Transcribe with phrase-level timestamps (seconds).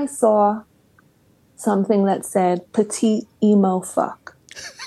[0.00, 0.62] I saw
[1.56, 4.34] something that said petite emo fuck.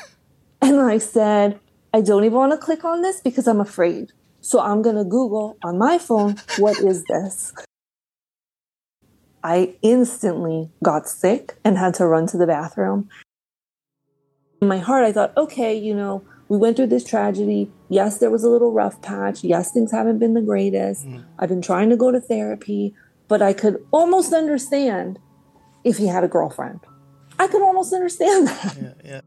[0.61, 1.59] and I said,
[1.93, 4.11] I don't even want to click on this because I'm afraid.
[4.41, 7.53] So I'm going to Google on my phone, what is this?
[9.43, 13.07] I instantly got sick and had to run to the bathroom.
[14.63, 17.71] In my heart, I thought, okay, you know, we went through this tragedy.
[17.89, 19.43] Yes, there was a little rough patch.
[19.43, 21.05] Yes, things haven't been the greatest.
[21.05, 21.23] Mm.
[21.38, 22.95] I've been trying to go to therapy,
[23.27, 25.20] but I could almost understand
[25.84, 26.80] if he had a girlfriend.
[27.40, 28.77] I could almost understand that.
[28.77, 29.22] Yeah, yeah.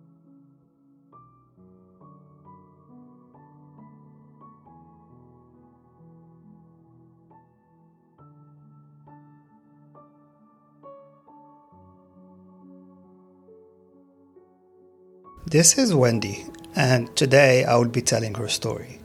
[15.49, 16.45] This is Wendy,
[16.75, 18.99] and today I will be telling her story.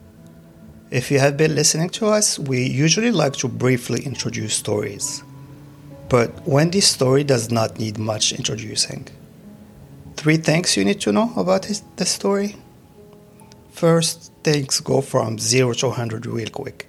[0.91, 5.23] If you have been listening to us, we usually like to briefly introduce stories.
[6.09, 9.07] But Wendy's story does not need much introducing.
[10.17, 12.57] Three things you need to know about the story.
[13.71, 16.87] First, things go from 0 to 100 real quick.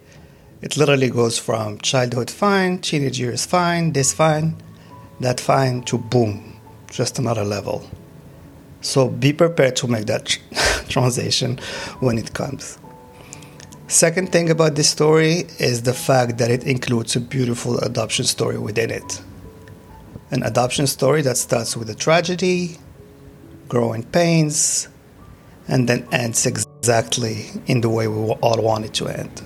[0.62, 4.56] It literally goes from childhood fine, teenage years fine, this fine,
[5.20, 6.58] that fine, to boom,
[6.90, 7.88] just another level.
[8.80, 10.26] So be prepared to make that
[10.88, 11.60] transition
[12.00, 12.78] when it comes.
[13.92, 18.58] Second thing about this story is the fact that it includes a beautiful adoption story
[18.58, 19.20] within it.
[20.30, 22.78] An adoption story that starts with a tragedy,
[23.68, 24.88] growing pains,
[25.68, 29.42] and then ends exactly in the way we all want it to end.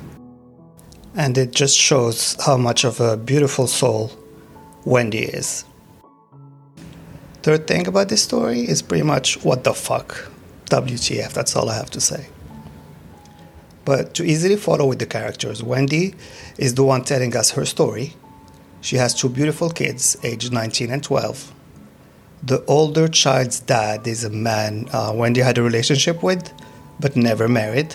[1.16, 4.12] And it just shows how much of a beautiful soul
[4.84, 5.64] Wendy is.
[7.42, 10.30] Third thing about this story is pretty much what the fuck.
[10.66, 12.28] WTF, that's all I have to say.
[13.86, 16.14] But to easily follow with the characters, Wendy
[16.58, 18.14] is the one telling us her story.
[18.80, 21.54] She has two beautiful kids, aged 19 and 12.
[22.42, 26.52] The older child's dad is a man uh, Wendy had a relationship with,
[26.98, 27.94] but never married.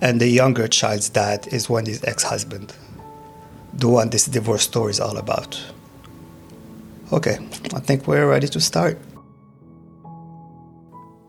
[0.00, 2.72] And the younger child's dad is Wendy's ex husband,
[3.72, 5.60] the one this divorce story is all about.
[7.12, 7.38] Okay,
[7.74, 8.98] I think we're ready to start.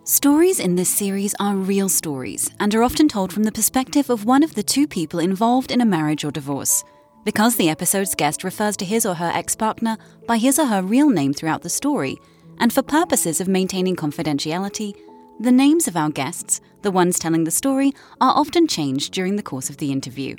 [0.07, 4.23] Stories in this series are real stories and are often told from the perspective of
[4.23, 6.83] one of the two people involved in a marriage or divorce.
[7.23, 10.83] Because the episode's guest refers to his or her ex partner by his or her
[10.83, 12.19] real name throughout the story,
[12.59, 14.93] and for purposes of maintaining confidentiality,
[15.39, 19.41] the names of our guests, the ones telling the story, are often changed during the
[19.41, 20.35] course of the interview.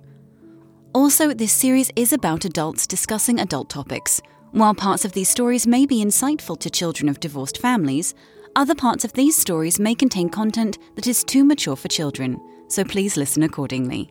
[0.95, 4.23] Also, this series is about adults discussing adult topics.
[4.53, 8.15] While parts of these stories may be insightful to children of divorced families,
[8.57, 12.83] other parts of these stories may contain content that is too mature for children, so
[12.83, 14.11] please listen accordingly.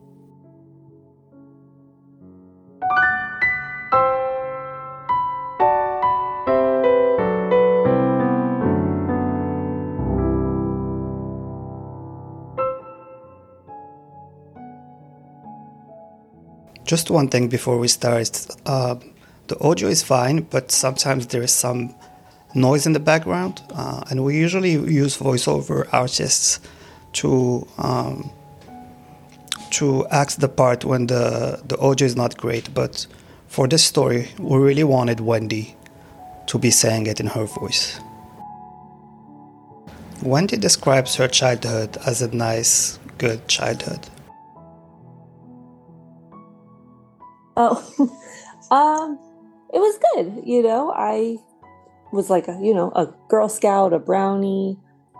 [16.84, 18.46] Just one thing before we start.
[18.64, 18.94] Uh,
[19.48, 21.96] the audio is fine, but sometimes there is some
[22.56, 26.60] noise in the background, uh, and we usually use voiceover artists
[27.12, 28.30] to um,
[29.70, 32.72] to act the part when the the audio is not great.
[32.74, 33.06] But
[33.46, 35.76] for this story, we really wanted Wendy
[36.46, 38.00] to be saying it in her voice.
[40.22, 44.00] Wendy describes her childhood as a nice, good childhood.
[47.56, 47.76] Oh,
[48.70, 49.18] um,
[49.72, 50.42] it was good.
[50.44, 51.38] You know, I
[52.12, 54.78] was like a, you know, a Girl Scout, a brownie.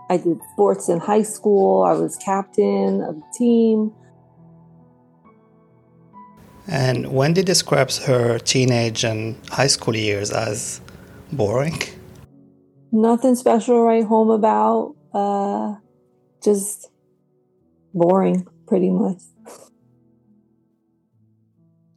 [0.09, 1.83] I did sports in high school.
[1.83, 3.93] I was captain of the team.
[6.67, 10.81] And Wendy describes her teenage and high school years as
[11.31, 11.81] boring.
[12.91, 14.95] Nothing special to write home about.
[15.13, 15.75] Uh,
[16.43, 16.89] just
[17.93, 19.21] boring, pretty much.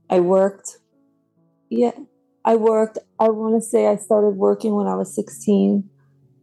[0.08, 0.78] I worked.
[1.68, 1.92] Yeah,
[2.44, 5.88] I worked, I want to say I started working when I was 16,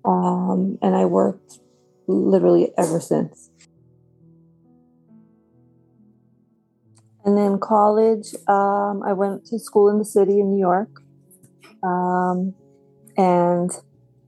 [0.05, 1.59] um, and I worked
[2.07, 3.49] literally ever since.
[7.25, 11.01] And then college, um, I went to school in the city in New York.
[11.83, 12.53] Um,
[13.17, 13.69] and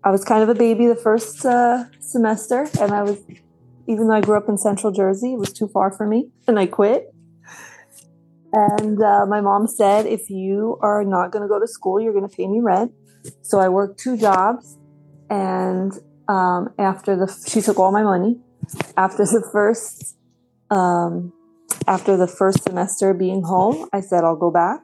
[0.04, 2.68] I was kind of a baby the first uh, semester.
[2.82, 3.18] And I was,
[3.88, 6.30] even though I grew up in central Jersey, it was too far for me.
[6.46, 7.14] And I quit.
[8.52, 12.14] And uh, my mom said, if you are not going to go to school, you're
[12.14, 12.92] going to pay me rent.
[13.42, 14.78] So I worked two jobs.
[15.30, 15.94] And
[16.28, 18.38] um, after the, she took all my money.
[18.98, 20.18] After the first,
[20.70, 21.34] um,
[21.88, 24.82] after the first semester being home, I said, I'll go back.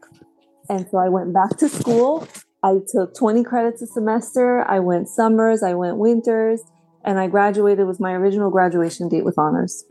[0.70, 2.28] And so I went back to school.
[2.64, 4.64] I took 20 credits a semester.
[4.68, 6.62] I went summers, I went winters,
[7.04, 9.86] and I graduated with my original graduation date with honors.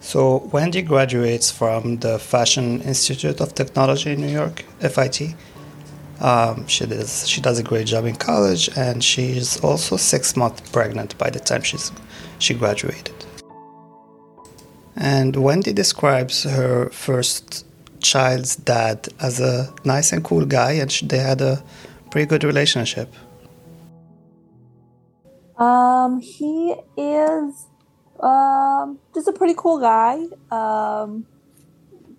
[0.00, 5.34] So, Wendy graduates from the Fashion Institute of Technology in New York, FIT.
[6.20, 10.68] Um, she does she does a great job in college, and she's also six months
[10.70, 11.92] pregnant by the time she's
[12.38, 13.14] she graduated.
[14.96, 17.64] And Wendy describes her first
[18.00, 21.62] child's dad as a nice and cool guy, and they had a
[22.10, 23.12] pretty good relationship.
[25.56, 27.66] Um, he is
[28.20, 30.24] um just a pretty cool guy.
[30.50, 31.26] Um,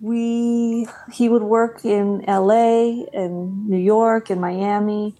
[0.01, 5.15] we he would work in LA and New York and Miami.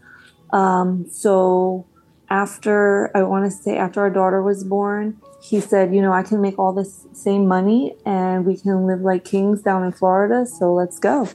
[0.51, 1.85] Um, so
[2.29, 6.23] after I want to say after our daughter was born, he said, you know, I
[6.23, 10.45] can make all this same money and we can live like kings down in Florida.
[10.45, 11.27] So let's go.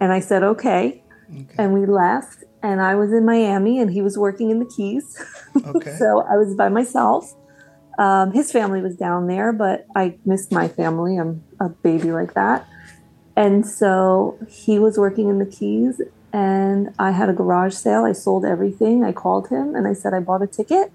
[0.00, 1.02] And I said, okay.
[1.30, 1.54] okay.
[1.58, 2.44] And we left.
[2.62, 5.24] And I was in Miami and he was working in the Keys.
[5.64, 5.96] Okay.
[5.98, 7.34] so I was by myself.
[7.98, 11.16] Um, his family was down there, but I missed my family.
[11.16, 12.66] I'm a baby like that.
[13.36, 16.00] And so he was working in the Keys
[16.32, 18.04] and I had a garage sale.
[18.04, 19.04] I sold everything.
[19.04, 20.92] I called him and I said, I bought a ticket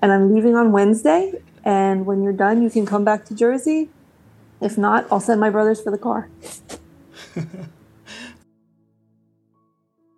[0.00, 1.32] and I'm leaving on Wednesday
[1.64, 3.88] and when you're done, you can come back to Jersey.
[4.60, 6.30] If not, I'll send my brothers for the car.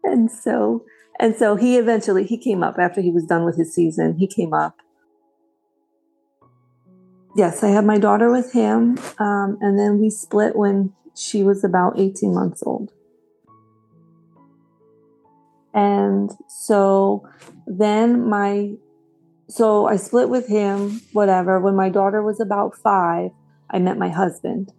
[0.05, 0.85] and so
[1.21, 4.17] and so he eventually he came up after he was done with his season.
[4.19, 4.77] He came up.
[7.39, 11.63] Yes, I had my daughter with him, um, and then we split when she was
[11.63, 12.91] about 18 months old.
[15.73, 17.29] And so
[17.65, 18.73] then my
[19.49, 21.61] so I split with him, whatever.
[21.61, 23.31] When my daughter was about five,
[23.71, 24.73] I met my husband.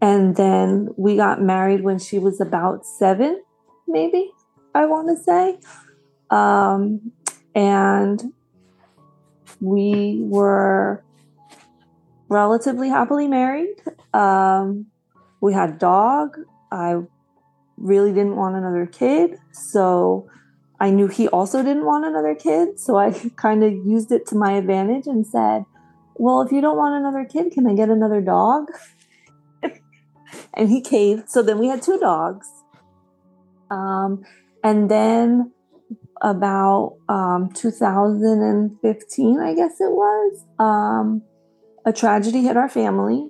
[0.00, 3.40] And then we got married when she was about seven,
[3.86, 4.32] maybe,
[4.74, 5.60] I want to say.
[6.28, 7.12] Um,
[7.54, 8.32] and
[9.62, 11.04] we were
[12.28, 13.76] relatively happily married.
[14.12, 14.86] Um,
[15.40, 16.36] we had dog.
[16.72, 16.96] I
[17.76, 19.38] really didn't want another kid.
[19.52, 20.28] So
[20.80, 22.80] I knew he also didn't want another kid.
[22.80, 25.64] So I kind of used it to my advantage and said,
[26.16, 28.66] Well, if you don't want another kid, can I get another dog?
[30.54, 31.30] and he caved.
[31.30, 32.48] So then we had two dogs.
[33.70, 34.24] Um,
[34.64, 35.52] and then
[36.22, 41.22] about um, 2015, I guess it was, um,
[41.84, 43.28] a tragedy hit our family.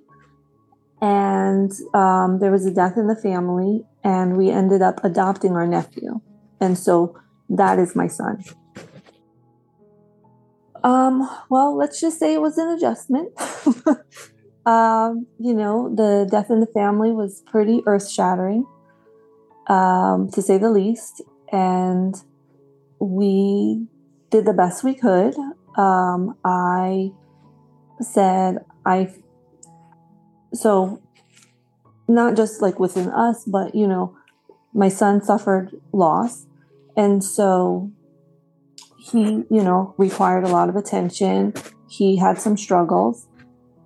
[1.01, 5.67] And um, there was a death in the family, and we ended up adopting our
[5.67, 6.21] nephew.
[6.61, 7.19] And so
[7.49, 8.45] that is my son.
[10.85, 13.33] Um, well, let's just say it was an adjustment.
[14.67, 18.65] um, you know, the death in the family was pretty earth shattering,
[19.69, 21.23] um, to say the least.
[21.51, 22.15] And
[23.03, 23.87] we
[24.31, 25.35] did the best we could.
[25.77, 27.11] Um, I
[28.01, 29.13] said, I,
[30.55, 31.03] so
[32.09, 34.17] not just like within us, but, you know,
[34.73, 36.47] my son suffered loss
[36.97, 37.91] and so
[38.99, 41.55] he, you know, required a lot of attention.
[41.89, 43.27] He had some struggles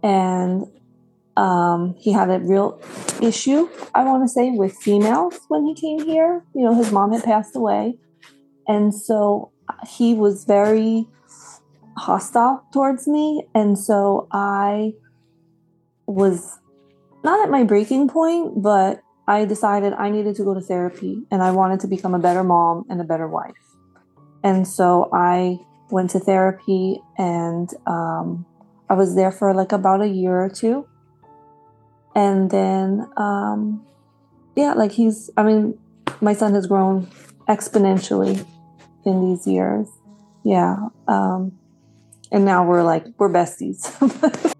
[0.02, 0.66] and
[1.36, 2.80] um, he had a real
[3.22, 6.44] issue, I want to say, with females when he came here.
[6.54, 7.98] You know, his mom had passed away.
[8.68, 9.52] And so
[9.86, 11.06] he was very
[11.96, 13.46] hostile towards me.
[13.54, 14.94] And so I
[16.06, 16.58] was
[17.24, 21.42] not at my breaking point, but I decided I needed to go to therapy and
[21.42, 23.54] I wanted to become a better mom and a better wife.
[24.44, 25.58] And so I
[25.90, 28.46] went to therapy and um,
[28.88, 30.86] I was there for like about a year or two.
[32.14, 33.84] And then, um,
[34.54, 35.78] yeah, like he's, I mean,
[36.20, 37.08] my son has grown
[37.48, 38.46] exponentially
[39.06, 39.88] in these years.
[40.44, 40.88] Yeah.
[41.08, 41.58] Um,
[42.30, 43.86] and now we're like, we're besties.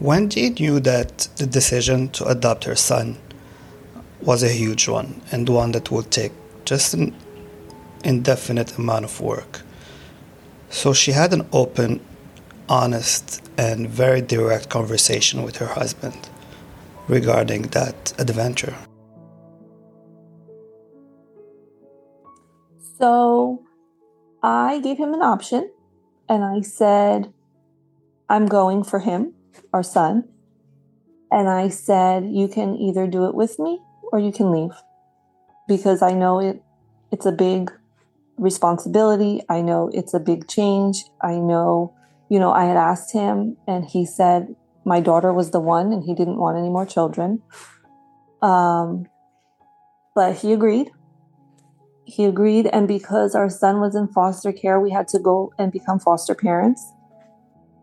[0.00, 3.16] Wendy knew that the decision to adopt her son
[4.20, 6.32] was a huge one and one that would take
[6.64, 7.14] just an
[8.04, 9.62] indefinite amount of work.
[10.70, 12.00] So she had an open,
[12.68, 16.28] honest, and very direct conversation with her husband
[17.08, 18.74] regarding that adventure.
[22.98, 23.64] So
[24.42, 25.70] I gave him an option
[26.28, 27.32] and I said,
[28.28, 29.34] I'm going for him
[29.72, 30.28] our son.
[31.30, 33.80] And I said, You can either do it with me
[34.12, 34.72] or you can leave.
[35.66, 36.62] Because I know it
[37.10, 37.70] it's a big
[38.38, 39.42] responsibility.
[39.48, 41.04] I know it's a big change.
[41.22, 41.94] I know,
[42.28, 46.02] you know, I had asked him and he said my daughter was the one and
[46.04, 47.42] he didn't want any more children.
[48.42, 49.06] Um,
[50.14, 50.90] but he agreed.
[52.06, 52.66] He agreed.
[52.66, 56.34] And because our son was in foster care, we had to go and become foster
[56.34, 56.92] parents.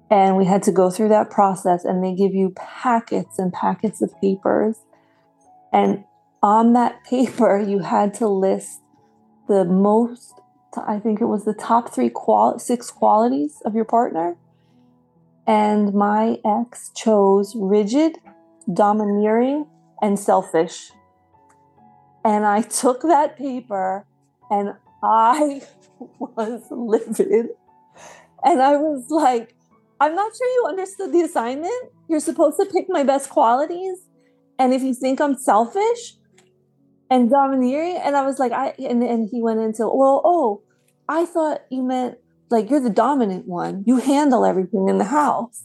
[0.10, 4.02] And we had to go through that process, and they give you packets and packets
[4.02, 4.76] of papers.
[5.72, 6.04] And
[6.44, 8.82] on that paper, you had to list
[9.48, 10.34] the most,
[10.76, 14.36] I think it was the top three, qual- six qualities of your partner.
[15.48, 18.18] And my ex chose rigid,
[18.72, 19.66] domineering,
[20.02, 20.92] and selfish.
[22.24, 24.06] And I took that paper
[24.52, 25.64] and I
[26.20, 27.48] was livid.
[28.44, 29.56] And I was like,
[30.00, 31.92] I'm not sure you understood the assignment.
[32.08, 33.98] You're supposed to pick my best qualities.
[34.60, 36.16] And if you think I'm selfish
[37.10, 40.64] and domineering, and I was like, I and, and he went into, well, oh,
[41.08, 42.18] I thought you meant
[42.50, 43.84] like you're the dominant one.
[43.86, 45.64] You handle everything in the house.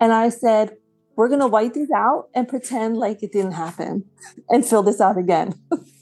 [0.00, 0.76] And I said,
[1.14, 4.04] we're gonna wipe these out and pretend like it didn't happen
[4.48, 5.54] and fill this out again.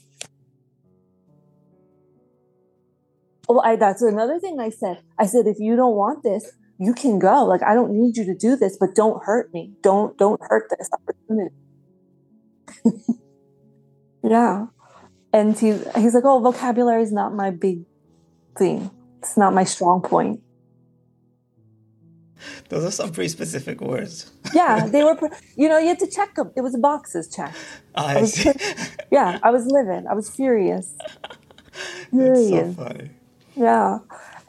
[3.47, 5.01] well, I, that's another thing I said.
[5.17, 7.45] I said, if you don't want this, you can go.
[7.45, 9.73] Like, I don't need you to do this, but don't hurt me.
[9.81, 11.55] Don't don't hurt this opportunity.
[14.23, 14.67] yeah.
[15.31, 17.85] And he, he's like, oh, vocabulary is not my big
[18.57, 18.89] thing.
[19.19, 20.41] It's not my strong point.
[22.69, 24.31] Those are some pretty specific words.
[24.53, 25.17] yeah, they were,
[25.57, 26.51] you know, you had to check them.
[26.55, 27.57] It was boxes checked.
[27.95, 28.51] I, I see.
[29.11, 30.05] yeah, I was livid.
[30.05, 30.95] I was furious.
[32.11, 32.75] Furious.
[32.75, 33.09] so funny.
[33.55, 33.99] Yeah.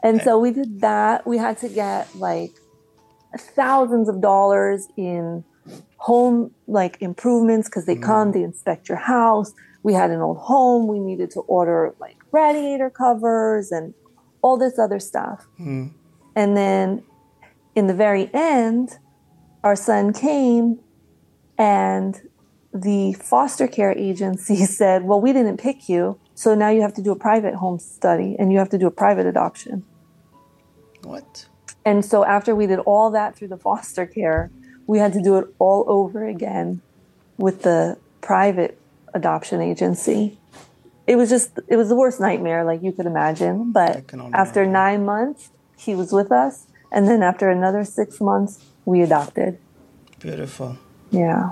[0.03, 1.25] And so we did that.
[1.25, 2.51] We had to get like
[3.37, 5.43] thousands of dollars in
[5.97, 8.03] home like improvements because they mm.
[8.03, 9.53] come, they inspect your house.
[9.83, 10.87] We had an old home.
[10.87, 13.93] We needed to order like radiator covers and
[14.41, 15.47] all this other stuff.
[15.59, 15.91] Mm.
[16.35, 17.03] And then
[17.75, 18.97] in the very end,
[19.63, 20.79] our son came
[21.57, 22.21] and
[22.73, 26.19] the foster care agency said, Well, we didn't pick you.
[26.37, 28.85] So now you have to do a private home study and you have to do
[28.85, 29.83] a private adoption.
[31.01, 31.47] What?
[31.83, 34.51] And so after we did all that through the foster care,
[34.85, 36.81] we had to do it all over again
[37.39, 38.79] with the private
[39.15, 40.37] adoption agency.
[41.07, 43.71] It was just, it was the worst nightmare, like you could imagine.
[43.71, 44.71] But after imagine.
[44.71, 46.67] nine months, he was with us.
[46.91, 49.57] And then after another six months, we adopted.
[50.19, 50.77] Beautiful.
[51.09, 51.49] Yeah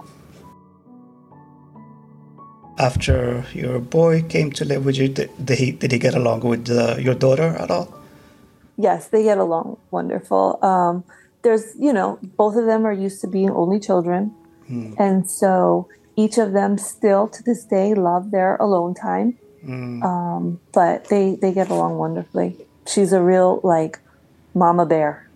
[2.78, 6.42] after your boy came to live with you, did, did he did he get along
[6.42, 7.94] with uh, your daughter at all?
[8.78, 10.60] Yes, they get along wonderful.
[10.62, 11.04] Um,
[11.42, 14.34] there's, you know, both of them are used to being only children,
[14.68, 14.94] hmm.
[14.98, 19.38] and so each of them still to this day love their alone time.
[19.64, 20.04] Hmm.
[20.04, 22.58] Um, but they they get along wonderfully.
[22.88, 24.00] She's a real like
[24.54, 25.28] mama bear.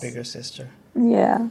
[0.00, 0.70] Bigger sister.
[0.94, 1.48] Yeah.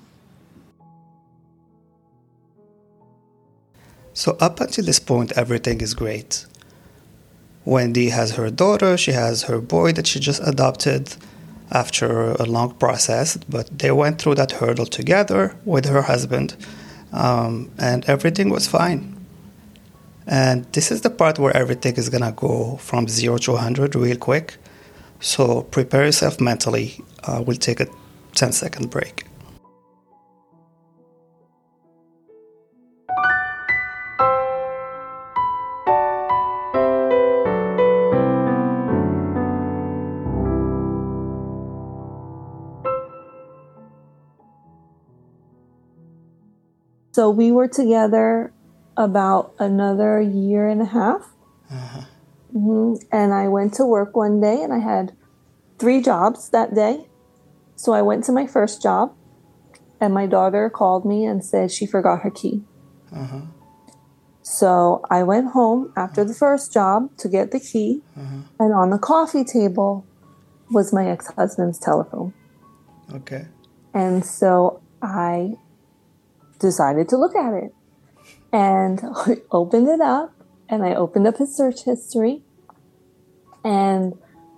[4.14, 6.46] So, up until this point, everything is great.
[7.66, 11.16] Wendy has her daughter, she has her boy that she just adopted
[11.72, 16.56] after a long process, but they went through that hurdle together with her husband,
[17.12, 19.10] um, and everything was fine.
[20.28, 24.18] And this is the part where everything is gonna go from zero to 100 real
[24.18, 24.58] quick.
[25.20, 27.00] So prepare yourself mentally.
[27.24, 27.88] Uh, we'll take a
[28.36, 29.26] 10 second break.
[47.14, 48.52] So we were together
[48.98, 51.32] about another year and a half.
[51.72, 52.02] Uh-huh.
[52.56, 52.94] Mm-hmm.
[53.12, 55.16] And I went to work one day and I had
[55.78, 57.08] three jobs that day.
[57.76, 59.16] So I went to my first job
[60.02, 62.64] and my daughter called me and said she forgot her key.
[63.16, 63.42] Uh-huh.
[64.42, 68.42] So I went home after the first job to get the key, uh-huh.
[68.60, 70.06] and on the coffee table
[70.72, 72.34] was my ex husband's telephone.
[73.14, 73.46] Okay.
[73.94, 75.54] And so I
[76.64, 77.72] decided to look at it
[78.54, 80.34] and I opened it up
[80.70, 82.44] and I opened up his search history.
[83.66, 84.14] And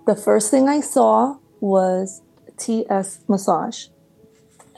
[0.06, 2.22] the first thing I saw was
[2.58, 3.86] TS massage.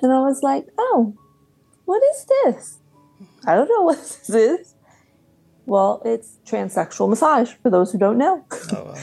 [0.00, 1.14] And I was like, oh,
[1.84, 2.78] what is this?
[3.46, 4.74] I don't know what this is.
[5.66, 8.46] Well, it's transsexual massage for those who don't know.
[8.72, 8.94] Oh, wow.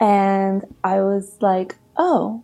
[0.00, 2.42] and I was like, oh.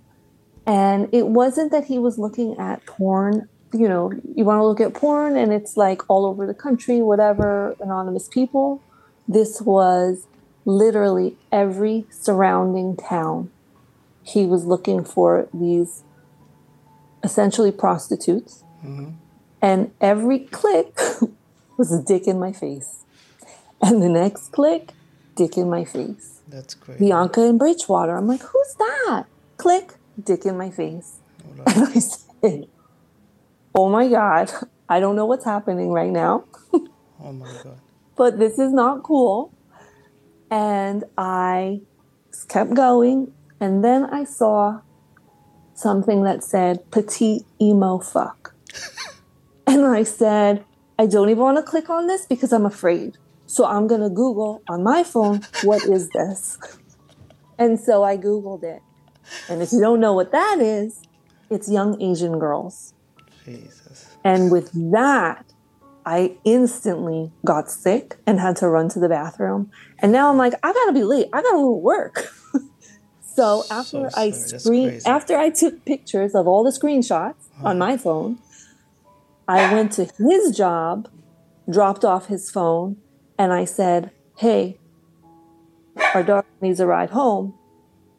[0.66, 4.80] And it wasn't that he was looking at porn you know, you want to look
[4.80, 8.82] at porn and it's like all over the country, whatever, anonymous people.
[9.28, 10.26] This was
[10.64, 13.50] literally every surrounding town.
[14.23, 16.02] He was looking for these
[17.23, 18.64] essentially prostitutes.
[18.85, 19.11] Mm-hmm.
[19.62, 20.99] And every click
[21.76, 23.04] was a dick in my face.
[23.82, 24.92] And the next click,
[25.35, 26.40] dick in my face.
[26.49, 26.99] That's great.
[26.99, 28.16] Bianca in Bridgewater.
[28.16, 29.25] I'm like, who's that?
[29.56, 31.18] Click, dick in my face.
[31.66, 32.68] And I said,
[33.76, 34.50] oh my God,
[34.88, 36.45] I don't know what's happening right now,
[37.23, 37.78] Oh my god.
[38.16, 39.52] but this is not cool.
[40.50, 41.80] And I
[42.49, 43.33] kept going.
[43.61, 44.80] And then I saw
[45.75, 48.54] something that said petite emo fuck.
[49.66, 50.64] and I said,
[50.99, 53.16] I don't even want to click on this because I'm afraid.
[53.47, 56.59] So I'm going to Google on my phone, what is this?
[57.59, 58.83] And so I Googled it.
[59.49, 61.00] And if you don't know what that is,
[61.49, 62.92] it's young Asian girls.
[63.46, 64.16] Jesus.
[64.24, 65.44] And with that,
[66.04, 69.70] I instantly got sick and had to run to the bathroom.
[70.00, 71.28] And now I'm like, I gotta be late.
[71.32, 72.26] I gotta go to work.
[73.20, 78.38] so after I screen after I took pictures of all the screenshots on my phone,
[79.48, 81.08] I went to his job,
[81.70, 82.98] dropped off his phone,
[83.38, 84.78] and I said, Hey,
[86.14, 87.54] our daughter needs a ride home.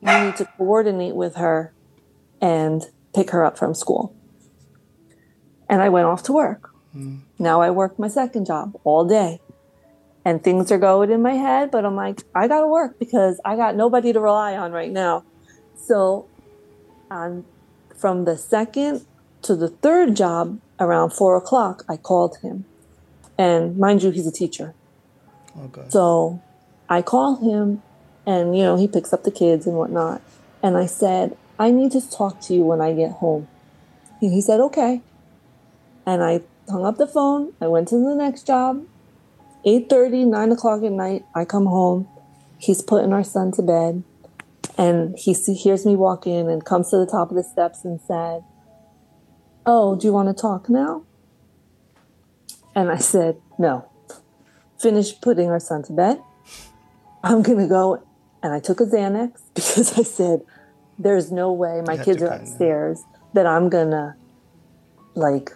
[0.01, 1.74] You need to coordinate with her
[2.41, 2.84] and
[3.15, 4.17] pick her up from school.
[5.70, 6.70] And I went off to work.
[7.40, 9.40] Now I work my second job all day.
[10.26, 13.56] And things are going in my head, but I'm like, I gotta work because I
[13.56, 15.24] got nobody to rely on right now.
[15.76, 16.28] So
[17.10, 17.46] um,
[17.96, 19.06] from the second
[19.44, 22.66] to the third job around four o'clock, I called him.
[23.38, 24.74] And mind you, he's a teacher.
[25.72, 25.92] God.
[25.92, 26.42] So
[26.90, 27.82] I call him
[28.26, 30.22] and, you know, he picks up the kids and whatnot.
[30.62, 33.48] And I said, I need to talk to you when I get home.
[34.22, 35.02] And he said, okay.
[36.08, 37.54] And I hung up the phone.
[37.62, 38.84] I went to the next job.
[39.66, 42.08] 8.30, 9 o'clock at night, I come home.
[42.58, 44.04] He's putting our son to bed.
[44.77, 47.84] And he see, hears me walk in and comes to the top of the steps
[47.84, 48.44] and said,
[49.66, 51.03] oh, do you want to talk now?
[52.74, 53.90] And I said, no
[54.79, 56.22] Finish putting our son to bed.
[57.24, 58.03] I'm gonna go,
[58.44, 60.42] and I took a Xanax because I said,
[61.00, 63.03] "There's no way my kids are upstairs
[63.34, 64.16] that I'm gonna,
[65.16, 65.51] like,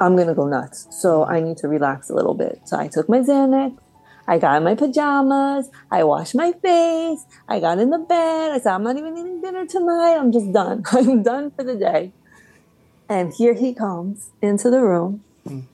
[0.00, 0.86] I'm gonna go nuts.
[0.90, 3.76] So I need to relax a little bit." So I took my Xanax.
[4.26, 5.70] I got in my pajamas.
[5.90, 7.24] I washed my face.
[7.48, 8.52] I got in the bed.
[8.52, 10.16] I said, "I'm not even eating dinner tonight.
[10.16, 10.82] I'm just done.
[10.92, 12.12] I'm done for the day."
[13.08, 15.64] And here he comes into the room mm.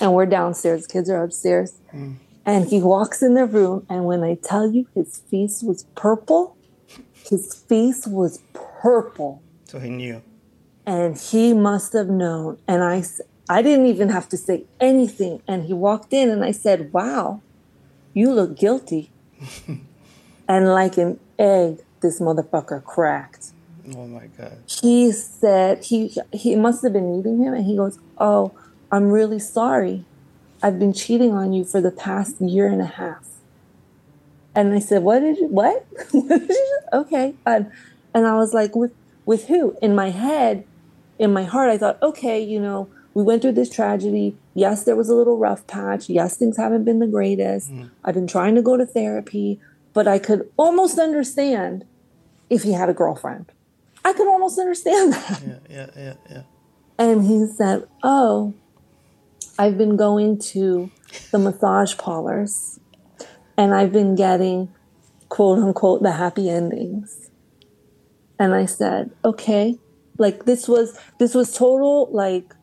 [0.00, 0.88] and we're downstairs.
[0.88, 1.78] Kids are upstairs.
[1.94, 2.16] Mm.
[2.44, 6.56] And he walks in the room, and when I tell you his face was purple,
[7.28, 10.22] his face was purple, So he knew.
[10.86, 12.58] and he must have known.
[12.66, 13.04] And I,
[13.50, 15.42] I didn't even have to say anything.
[15.48, 17.42] And he walked in, and I said, "Wow,
[18.14, 19.10] you look guilty."
[20.48, 23.52] and like an egg, this motherfucker cracked
[23.96, 24.58] Oh my god.
[24.82, 28.54] he said he he must have been meeting him and he goes oh
[28.92, 30.04] i'm really sorry
[30.62, 33.26] i've been cheating on you for the past year and a half
[34.54, 37.70] and i said what did you what, What did you- okay and,
[38.14, 38.92] and i was like with
[39.24, 40.64] with who in my head
[41.18, 44.96] in my heart i thought okay you know we went through this tragedy yes there
[44.96, 47.88] was a little rough patch yes things haven't been the greatest mm-hmm.
[48.04, 49.60] i've been trying to go to therapy
[49.92, 51.84] but i could almost understand
[52.48, 53.50] if he had a girlfriend
[54.04, 55.42] I could almost understand that.
[55.42, 56.42] Yeah, yeah, yeah, yeah.
[56.98, 58.54] And he said, Oh,
[59.58, 60.90] I've been going to
[61.30, 62.78] the massage parlors
[63.56, 64.72] and I've been getting
[65.28, 67.30] quote unquote the happy endings.
[68.38, 69.78] And I said, Okay.
[70.18, 72.54] Like this was this was total like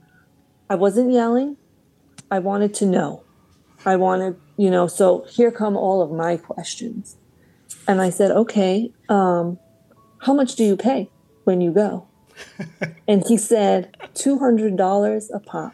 [0.69, 1.57] I wasn't yelling.
[2.29, 3.23] I wanted to know.
[3.85, 7.17] I wanted, you know, so here come all of my questions.
[7.87, 9.59] And I said, Okay, um,
[10.19, 11.09] how much do you pay
[11.43, 12.07] when you go?
[13.07, 15.73] And he said, $200 a pop.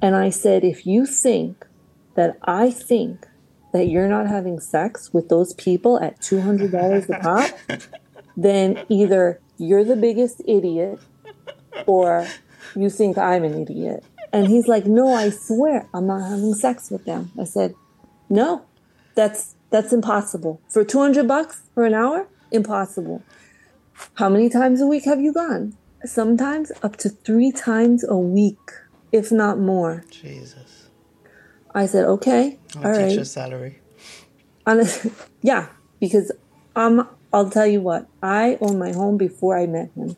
[0.00, 1.66] And I said, if you think
[2.14, 3.26] that I think
[3.72, 7.80] that you're not having sex with those people at $200 a pop,
[8.36, 11.00] then either you're the biggest idiot
[11.86, 12.26] or
[12.74, 14.04] you think I'm an idiot.
[14.32, 17.30] And he's like, no, I swear I'm not having sex with them.
[17.40, 17.74] I said,
[18.28, 18.66] no,
[19.14, 20.60] that's that's impossible.
[20.68, 22.28] For 200 bucks for an hour?
[22.50, 23.22] Impossible.
[24.14, 25.76] How many times a week have you gone?
[26.04, 28.58] Sometimes up to three times a week,
[29.12, 30.04] if not more.
[30.10, 30.88] Jesus.
[31.74, 33.08] I said, okay, I'm all right.
[33.08, 33.78] teacher's salary.
[34.66, 35.06] Honest,
[35.42, 35.68] yeah,
[36.00, 36.32] because
[36.76, 40.16] um, I'll tell you what, I owned my home before I met him.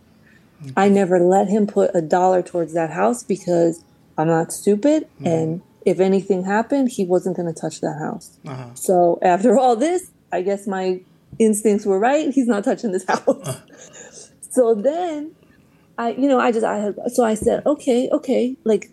[0.77, 3.85] I never let him put a dollar towards that house because
[4.19, 5.09] I'm not stupid.
[5.25, 8.39] And if anything happened, he wasn't going to touch that house.
[8.47, 8.75] Uh-huh.
[8.75, 11.01] So after all this, I guess my
[11.39, 12.33] instincts were right.
[12.33, 14.31] He's not touching this house.
[14.51, 15.35] so then
[15.97, 18.91] I, you know, I just, I had, so I said, okay, okay, like,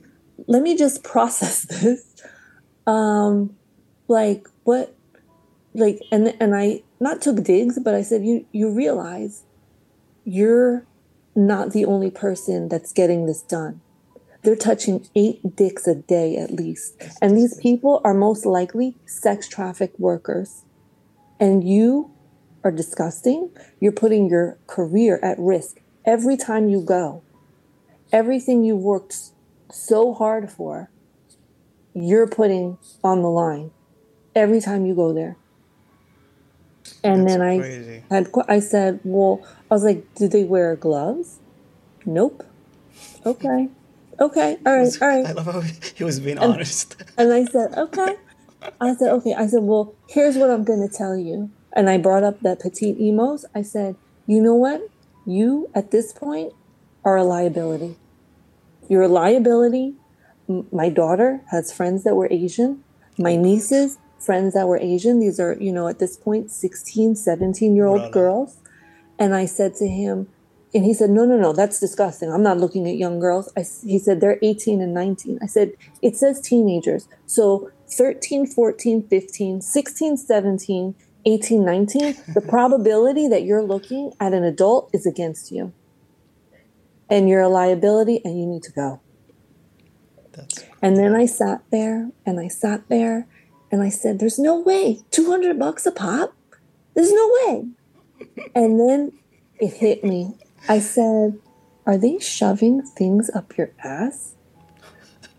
[0.48, 2.04] let me just process this.
[2.86, 3.58] Um,
[4.08, 4.96] like what
[5.74, 9.44] like and and I not took digs, but I said you you realize
[10.24, 10.86] you're
[11.38, 13.80] not the only person that's getting this done.
[14.42, 16.96] They're touching eight dicks a day at least.
[17.22, 20.64] And these people are most likely sex trafficked workers.
[21.40, 22.12] And you
[22.64, 23.52] are disgusting.
[23.80, 27.22] You're putting your career at risk every time you go.
[28.12, 29.18] Everything you worked
[29.72, 30.90] so hard for,
[31.94, 33.72] you're putting on the line
[34.36, 35.38] every time you go there.
[37.04, 38.04] And That's then crazy.
[38.10, 41.40] I had I said, "Well, I was like, did they wear gloves?"
[42.06, 42.44] Nope.
[43.26, 43.70] Okay.
[44.20, 44.58] Okay.
[44.66, 45.02] All right.
[45.02, 46.96] All I love how he was being honest.
[47.18, 48.16] And I said, "Okay."
[48.82, 51.98] I said, "Okay." I said, "Well, here's what I'm going to tell you." And I
[51.98, 53.46] brought up that petite emos.
[53.54, 54.82] I said, "You know what?
[55.26, 56.54] You at this point
[57.04, 57.98] are a liability.
[58.90, 59.96] You're a liability.
[60.50, 62.84] M- My daughter has friends that were Asian.
[63.20, 65.20] My nieces, friends that were Asian.
[65.20, 68.58] These are, you know, at this point, 16, 17 year old girls.
[69.20, 70.28] And I said to him,
[70.74, 72.32] and he said, no, no, no, that's disgusting.
[72.32, 73.52] I'm not looking at young girls.
[73.58, 75.40] I, he said, they're 18 and 19.
[75.42, 77.08] I said, it says teenagers.
[77.26, 84.44] So 13, 14, 15, 16, 17, 18, 19, the probability that you're looking at an
[84.44, 85.74] adult is against you.
[87.10, 89.00] And you're a liability and you need to go.
[90.34, 93.26] That's And then I sat there and I sat there
[93.72, 95.02] and I said, There's no way.
[95.12, 96.34] 200 bucks a pop?
[96.94, 97.66] There's no way.
[98.56, 99.12] And then
[99.60, 100.36] it hit me.
[100.68, 101.40] I said,
[101.86, 104.36] Are they shoving things up your ass?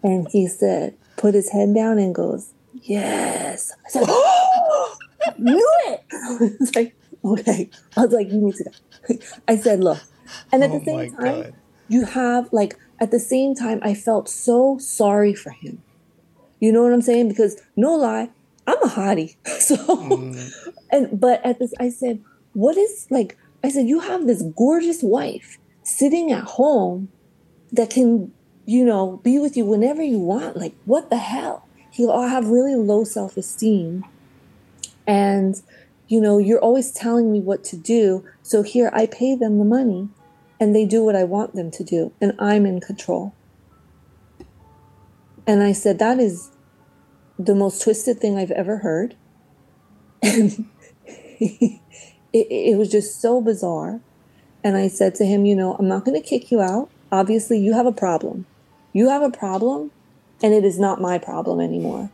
[0.03, 3.73] And he said, Put his head down and goes, Yes.
[3.87, 4.97] I said, Oh,
[5.39, 6.05] knew it.
[6.13, 7.71] I was like, Okay.
[7.97, 9.15] I was like, You need to go.
[9.49, 9.99] I said, Look.
[10.53, 11.55] And at oh the same time, god.
[11.89, 15.83] you have like at the same time i felt so sorry for him
[16.61, 17.29] you know what i'm saying?
[17.29, 18.31] Because no lie
[18.67, 19.37] i'm a hottie.
[19.47, 20.53] So Mm,
[20.91, 22.21] and but at this i said
[22.53, 27.09] what is like i said you have this gorgeous wife sitting at home
[27.73, 28.33] that can
[28.67, 30.57] you know be with you whenever you want.
[30.57, 31.67] Like what the hell?
[31.91, 34.05] He'll have really low self-esteem.
[35.07, 35.55] And
[36.07, 38.25] you know you're always telling me what to do.
[38.43, 40.09] So here i pay them the money
[40.61, 43.38] and they do what I want them to do, and I'm in control.
[45.49, 46.51] And I said, That is
[47.39, 49.17] the most twisted thing I've ever heard.
[52.31, 54.01] It, it was just so bizarre.
[54.63, 56.91] And I said to him, You know, I'm not going to kick you out.
[57.11, 58.45] Obviously, you have a problem.
[58.93, 59.91] You have a problem,
[60.43, 62.11] and it is not my problem anymore.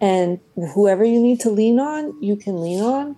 [0.00, 0.40] And
[0.74, 3.16] whoever you need to lean on, you can lean on,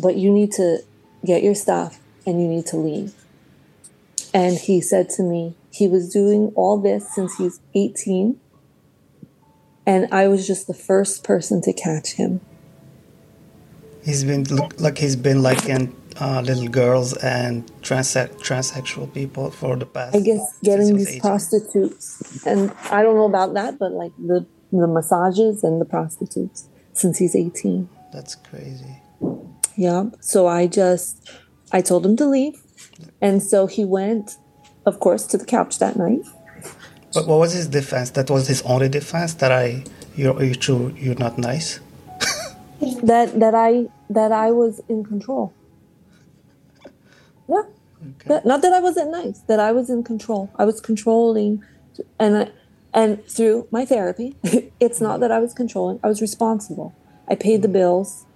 [0.00, 0.78] but you need to
[1.24, 3.12] get your stuff and you need to leave.
[4.32, 8.40] And he said to me, he was doing all this since he's 18.
[9.86, 12.40] And I was just the first person to catch him.
[14.04, 19.50] He's been look, like he's been like in uh, little girls and trans transsexual people
[19.50, 20.14] for the past.
[20.14, 21.20] I guess getting these 18.
[21.20, 26.68] prostitutes, and I don't know about that, but like the, the massages and the prostitutes
[26.92, 27.88] since he's 18.
[28.12, 29.00] That's crazy.
[29.76, 30.10] Yeah.
[30.20, 31.30] So I just,
[31.72, 32.62] I told him to leave.
[33.20, 34.36] And so he went,
[34.86, 36.22] of course, to the couch that night.
[37.14, 38.10] But what was his defense?
[38.10, 39.34] That was his only defense.
[39.34, 39.84] That I
[40.16, 41.80] you're you true you're not nice.
[43.02, 45.52] That that I that I was in control.
[47.48, 47.62] Yeah.
[48.04, 48.28] Okay.
[48.28, 50.50] That, not that I wasn't nice, that I was in control.
[50.56, 51.64] I was controlling,
[52.18, 52.50] and I,
[52.92, 54.36] and through my therapy,
[54.80, 56.00] it's not that I was controlling.
[56.04, 56.94] I was responsible.
[57.28, 57.72] I paid the mm-hmm.
[57.72, 58.26] bills.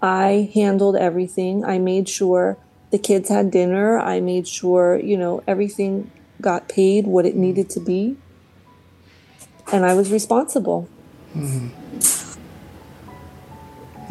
[0.00, 1.64] I handled everything.
[1.64, 2.56] I made sure
[2.90, 3.98] the kids had dinner.
[3.98, 8.18] I made sure you know everything got paid what it needed to be,
[9.72, 10.88] and I was responsible.
[11.36, 11.68] Mm-hmm.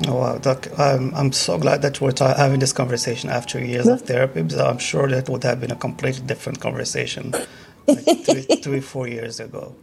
[0.08, 3.90] Oh wow, Doc, I'm I'm so glad that we're ta- having this conversation after years
[3.90, 4.44] of therapy.
[4.44, 7.36] Because I'm sure that would have been a completely different conversation,
[7.88, 9.76] like three, three four years ago.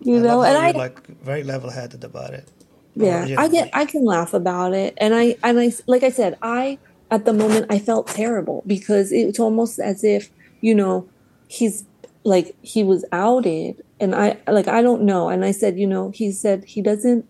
[0.00, 2.48] You I know, and I like very level-headed about it.
[2.96, 6.36] yeah i get i can laugh about it and i and i like i said
[6.42, 6.78] i
[7.10, 10.30] at the moment i felt terrible because it's almost as if
[10.60, 11.08] you know
[11.52, 11.84] he's
[12.24, 16.10] like he was outed and i like i don't know and i said you know
[16.10, 17.26] he said he doesn't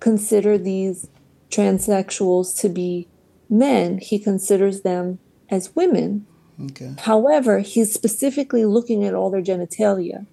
[0.00, 1.08] consider these
[1.50, 3.06] transsexuals to be
[3.48, 5.18] men he considers them
[5.50, 6.26] as women
[6.60, 6.94] Okay.
[6.98, 10.26] However, he's specifically looking at all their genitalia.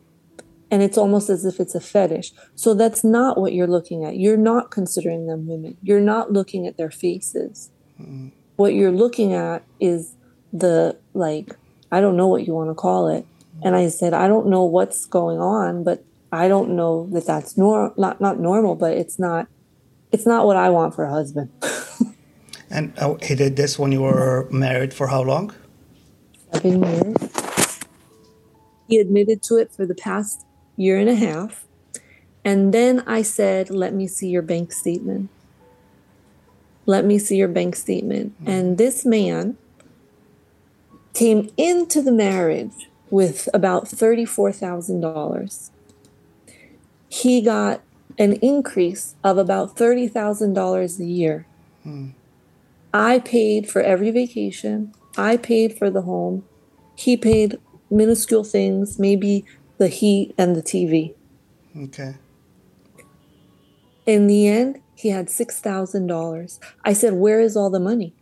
[0.71, 2.31] And it's almost as if it's a fetish.
[2.53, 4.17] So that's not what you're looking at.
[4.17, 5.77] You're not considering them women.
[5.81, 7.71] You're not looking at their faces.
[7.99, 8.31] Mm.
[8.55, 10.15] What you're looking at is
[10.53, 11.55] the, like,
[11.91, 13.25] I don't know what you want to call it.
[13.61, 17.57] And I said, I don't know what's going on, but I don't know that that's
[17.57, 19.47] nor not not normal, but it's not
[20.11, 21.49] it's not what I want for a husband.
[22.69, 25.53] and uh, he did this when you were married for how long?
[26.53, 27.79] Seven years.
[28.87, 31.65] He admitted to it for the past year and a half.
[32.45, 35.29] And then I said, Let me see your bank statement.
[36.85, 38.33] Let me see your bank statement.
[38.35, 38.49] Mm-hmm.
[38.49, 39.57] And this man
[41.13, 45.69] came into the marriage with about $34,000.
[47.09, 47.81] He got
[48.17, 51.45] an increase of about $30,000 a year.
[51.83, 52.09] Hmm.
[52.93, 54.93] I paid for every vacation.
[55.17, 56.45] I paid for the home.
[56.95, 57.57] He paid
[57.89, 59.45] minuscule things, maybe
[59.77, 61.13] the heat and the TV.
[61.77, 62.15] Okay.
[64.05, 66.59] In the end, he had $6,000.
[66.83, 68.13] I said, Where is all the money?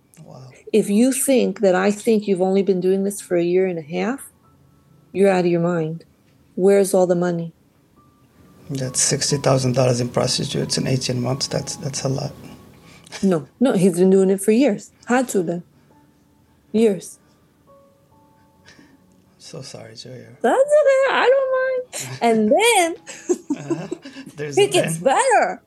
[0.73, 3.79] If you think that I think you've only been doing this for a year and
[3.79, 4.31] a half,
[5.13, 6.03] you're out of your mind.
[6.55, 7.53] Where's all the money?
[8.69, 11.47] That's sixty thousand dollars in prostitutes in eighteen months.
[11.47, 12.33] That's that's a lot.
[13.23, 14.91] No, no, he's been doing it for years.
[15.05, 15.63] Had to then.
[16.73, 17.19] Years.
[18.67, 18.73] I'm
[19.37, 20.35] so sorry, Julia.
[20.41, 21.13] That's okay.
[21.13, 22.19] I don't mind.
[22.21, 22.95] And then
[23.57, 23.87] uh,
[24.37, 25.61] it gets better.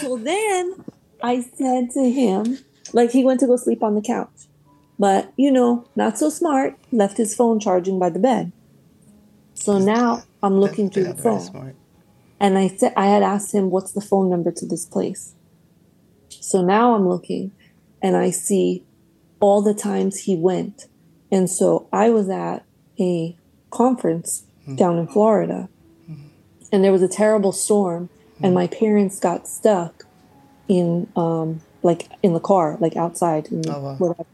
[0.00, 0.84] So then
[1.22, 2.58] I said to him,
[2.92, 4.48] like he went to go sleep on the couch,
[4.98, 6.76] but you know, not so smart.
[6.90, 8.52] Left his phone charging by the bed.
[9.54, 11.74] So now I'm looking through the phone.
[12.40, 15.34] And I said I had asked him what's the phone number to this place.
[16.28, 17.52] So now I'm looking
[18.02, 18.84] and I see
[19.38, 20.86] all the times he went.
[21.30, 22.64] And so I was at
[22.98, 23.36] a
[23.70, 24.76] conference mm-hmm.
[24.76, 25.68] down in Florida
[26.10, 26.26] mm-hmm.
[26.72, 28.08] and there was a terrible storm
[28.42, 30.04] and my parents got stuck
[30.68, 34.26] in um like in the car, like outside oh, wow.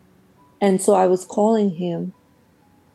[0.61, 2.13] And so I was calling him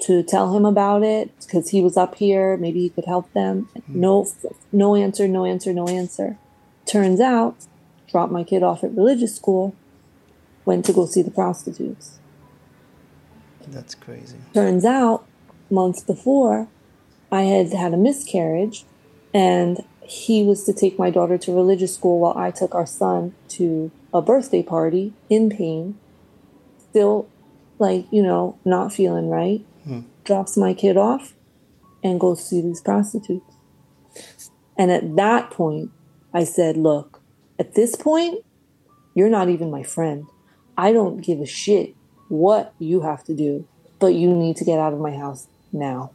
[0.02, 2.58] to tell him about it because he was up here.
[2.58, 3.70] Maybe he could help them.
[3.76, 4.00] Mm-hmm.
[4.02, 4.28] No,
[4.72, 6.38] no answer, no answer, no answer.
[6.86, 7.56] Turns out,
[8.10, 9.76] dropped my kid off at religious school,
[10.66, 12.20] went to go see the prostitutes.
[13.68, 14.38] That's crazy.
[14.54, 15.26] Turns out,
[15.70, 16.68] months before,
[17.32, 18.84] I had had a miscarriage,
[19.34, 23.34] and he was to take my daughter to religious school while I took our son
[23.50, 25.97] to a birthday party in pain,
[26.78, 27.28] still
[27.80, 30.02] like, you know, not feeling right hmm.
[30.23, 31.34] drops my kid off,
[32.04, 33.56] and goes see these prostitutes.
[34.78, 35.91] And at that point,
[36.34, 37.21] I said, Look,
[37.60, 38.43] at this point,
[39.15, 40.26] you're not even my friend.
[40.78, 41.95] I don't give a shit
[42.30, 43.67] what you have to do,
[43.99, 46.12] but you need to get out of my house now.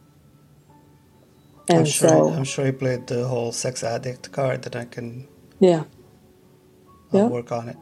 [1.69, 4.85] And I'm sure, so, I'm sure he played the whole sex addict card that I
[4.85, 5.27] can
[5.59, 5.83] yeah,
[7.11, 7.27] yeah.
[7.27, 7.77] work on it.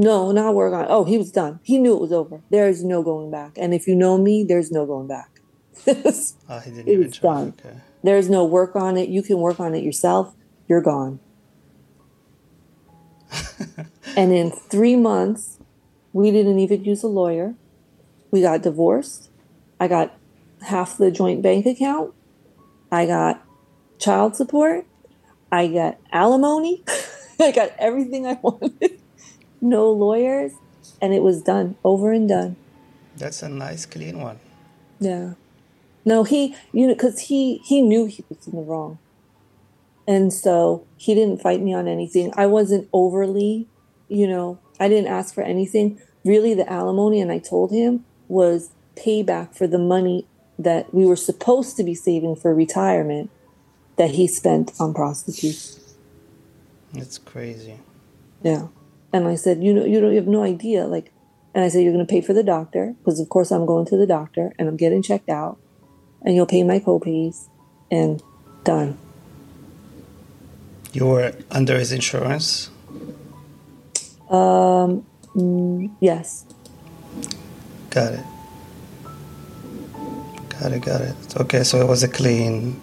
[0.00, 0.86] No, not work on.
[0.88, 1.60] Oh, he was done.
[1.62, 2.40] He knew it was over.
[2.48, 3.58] There is no going back.
[3.58, 5.42] And if you know me, there's no going back.
[5.86, 7.52] oh, he didn't it was done.
[7.60, 7.76] Okay.
[8.02, 9.10] There's no work on it.
[9.10, 10.34] You can work on it yourself.
[10.68, 11.20] You're gone.
[14.16, 15.58] and in three months,
[16.14, 17.54] we didn't even use a lawyer.
[18.30, 19.28] We got divorced.
[19.78, 20.16] I got
[20.62, 22.14] half the joint bank account.
[22.90, 23.44] I got
[23.98, 24.86] child support.
[25.52, 26.84] I got alimony.
[27.38, 28.99] I got everything I wanted
[29.60, 30.52] no lawyers,
[31.00, 32.56] and it was done over and done.
[33.16, 34.38] That's a nice, clean one.
[34.98, 35.34] Yeah.
[36.04, 38.98] No, he, you know, because he he knew he was in the wrong,
[40.08, 42.32] and so he didn't fight me on anything.
[42.36, 43.68] I wasn't overly,
[44.08, 46.00] you know, I didn't ask for anything.
[46.24, 50.26] Really, the alimony, and I told him was payback for the money
[50.58, 53.30] that we were supposed to be saving for retirement
[53.96, 55.82] that he spent on prostitution.
[56.92, 57.78] That's crazy.
[58.42, 58.68] Yeah.
[59.12, 60.86] And I said, you know, you don't you have no idea.
[60.86, 61.12] Like,
[61.54, 63.86] and I said, you're going to pay for the doctor because of course I'm going
[63.86, 65.58] to the doctor and I'm getting checked out,
[66.22, 67.48] and you'll pay my copays,
[67.90, 68.22] and
[68.64, 68.98] done.
[70.92, 72.70] You were under his insurance.
[74.28, 75.06] Um.
[76.00, 76.44] Yes.
[77.90, 78.24] Got it.
[80.48, 80.82] Got it.
[80.82, 81.16] Got it.
[81.36, 82.80] Okay, so it was a clean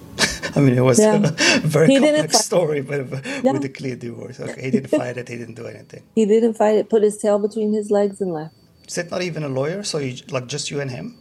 [0.57, 1.15] I mean, it was yeah.
[1.23, 3.07] a very he complex story, but
[3.43, 3.51] yeah.
[3.51, 4.39] with a clear divorce.
[4.39, 5.27] Okay, he didn't fight it.
[5.27, 6.03] He didn't do anything.
[6.15, 6.89] He didn't fight it.
[6.89, 8.55] Put his tail between his legs and left.
[8.87, 9.83] Is it not even a lawyer?
[9.83, 11.17] So you like just you and him?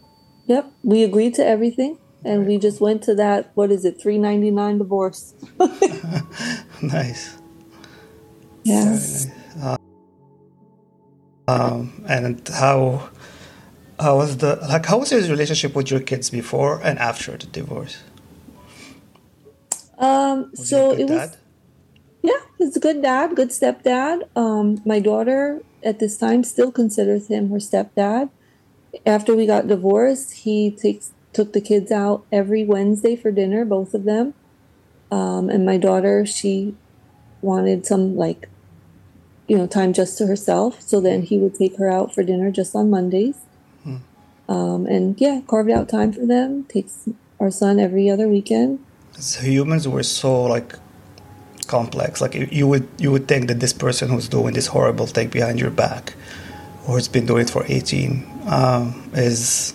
[0.47, 2.47] Yep, we agreed to everything, and right.
[2.47, 3.51] we just went to that.
[3.55, 4.01] What is it?
[4.01, 5.33] Three ninety nine divorce.
[6.81, 7.37] nice.
[8.63, 9.27] Yes.
[9.55, 9.63] Nice.
[9.63, 9.77] Uh,
[11.47, 13.09] um, and how
[13.99, 17.47] how was the like how was his relationship with your kids before and after the
[17.47, 17.97] divorce?
[19.97, 21.31] Um, was so it was.
[21.31, 21.37] Dad?
[22.23, 24.27] Yeah, he's a good dad, good stepdad.
[24.35, 28.29] Um, my daughter at this time still considers him her stepdad.
[29.05, 33.93] After we got divorced, he takes took the kids out every Wednesday for dinner, both
[33.93, 34.33] of them.
[35.11, 36.75] Um, and my daughter, she
[37.41, 38.49] wanted some like,
[39.47, 40.81] you know, time just to herself.
[40.81, 43.37] So then he would take her out for dinner just on Mondays.
[44.49, 46.63] Um, and yeah, carved out time for them.
[46.65, 48.83] Takes our son every other weekend.
[49.41, 50.75] Humans were so like
[51.67, 52.21] complex.
[52.21, 55.29] Like you- you would you would think that this person who's doing this horrible thing
[55.29, 56.13] behind your back,
[56.87, 59.73] or has been doing it for eighteen, um, is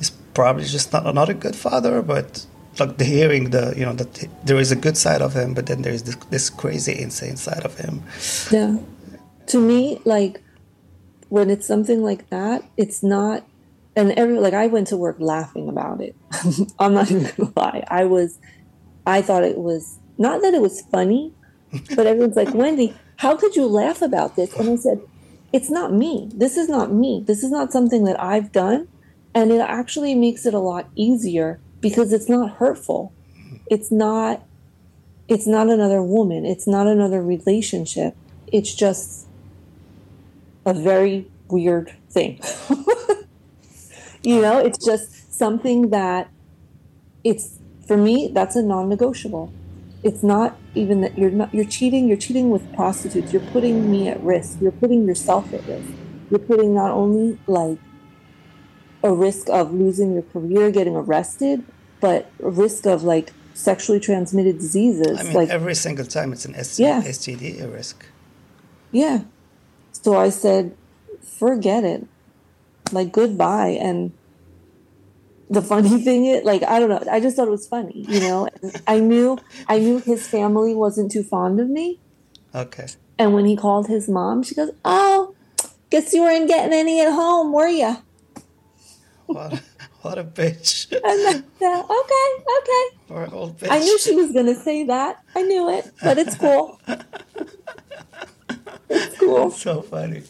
[0.00, 2.02] is probably just not not a good father.
[2.02, 2.46] But
[2.78, 5.66] like the hearing the you know that there is a good side of him, but
[5.66, 8.02] then there is this, this crazy insane side of him.
[8.50, 8.76] Yeah.
[9.46, 10.40] To me, like
[11.28, 13.44] when it's something like that, it's not
[13.96, 16.14] and every like I went to work laughing about it.
[16.78, 17.84] I'm not even gonna lie.
[17.88, 18.38] I was
[19.06, 21.32] I thought it was not that it was funny,
[21.96, 24.54] but everyone's like, Wendy, how could you laugh about this?
[24.54, 25.00] And I said,
[25.52, 26.30] It's not me.
[26.34, 27.24] This is not me.
[27.26, 28.88] This is not something that I've done.
[29.34, 33.12] And it actually makes it a lot easier because it's not hurtful.
[33.70, 34.42] It's not
[35.28, 36.44] it's not another woman.
[36.44, 38.16] It's not another relationship.
[38.48, 39.28] It's just
[40.66, 42.40] a very weird thing.
[44.22, 46.30] you know, it's just something that
[47.24, 49.52] it's for me that's a non-negotiable.
[50.02, 53.32] It's not even that you're not you're cheating, you're cheating with prostitutes.
[53.32, 54.58] You're putting me at risk.
[54.60, 55.88] You're putting yourself at risk.
[56.30, 57.78] You're putting not only like
[59.02, 61.64] a risk of losing your career, getting arrested,
[62.00, 65.18] but a risk of like sexually transmitted diseases.
[65.18, 67.02] I mean, like every single time it's an STD, Yeah.
[67.02, 68.06] STD risk.
[68.92, 69.24] Yeah.
[69.92, 70.74] So I said,
[71.22, 72.06] forget it.
[72.92, 73.78] Like, goodbye.
[73.80, 74.12] And
[75.48, 77.02] the funny thing is, like, I don't know.
[77.10, 78.48] I just thought it was funny, you know?
[78.62, 81.98] And I knew, I knew his family wasn't too fond of me.
[82.54, 82.86] Okay.
[83.18, 85.34] And when he called his mom, she goes, Oh,
[85.90, 87.96] guess you weren't getting any at home, were you?
[89.26, 89.62] What a,
[90.02, 90.90] what a bitch.
[91.04, 92.86] And said, Okay, okay.
[93.10, 93.70] Or old bitch.
[93.70, 95.22] I knew she was to say that.
[95.36, 96.80] I knew it, but it's cool.
[98.88, 99.50] it's cool.
[99.50, 100.22] so funny.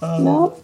[0.00, 0.62] Um, no.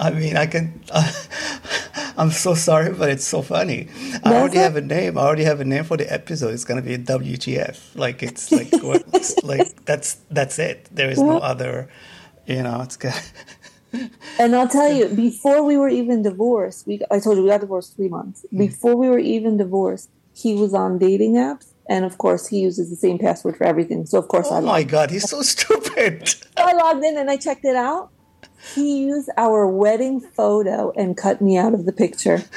[0.00, 0.82] I mean, I can.
[2.16, 3.88] I'm so sorry, but it's so funny.
[4.24, 4.62] I already it?
[4.62, 5.18] have a name.
[5.18, 6.54] I already have a name for the episode.
[6.54, 7.96] It's gonna be WTF.
[7.96, 9.04] Like it's like what,
[9.44, 10.88] like that's that's it.
[10.90, 11.90] There is no other.
[12.46, 13.14] You know, it's good.
[14.38, 17.60] And I'll tell you, before we were even divorced, we I told you we got
[17.60, 18.46] divorced three months.
[18.54, 18.58] Mm.
[18.58, 22.88] Before we were even divorced, he was on dating apps, and of course, he uses
[22.88, 24.06] the same password for everything.
[24.06, 26.32] So of course, I Oh my god, he's so stupid.
[26.56, 28.12] I logged in and I checked it out.
[28.74, 32.44] He used our wedding photo and cut me out of the picture.